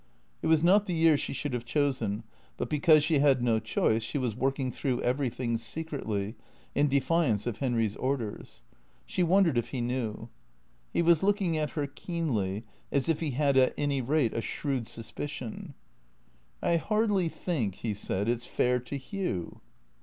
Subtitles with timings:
[0.41, 2.23] It was not the year she should have chosen,
[2.57, 6.33] but because she had no choice she was working through everything, secretly,
[6.73, 8.63] in defiance of Henry's orders.
[9.05, 10.27] She wondered if he knew.
[10.91, 14.87] He was looking at her keenly, as if he had at any rate a shrewd
[14.87, 15.75] suspicion."
[16.63, 19.61] I hardly think," he said," it 's fair to Hugh."